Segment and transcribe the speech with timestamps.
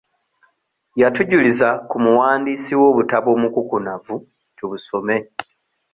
[1.01, 4.15] Yatujuliza ku muwandiisi w'obutabo omukukunavu
[4.57, 5.17] tubusome.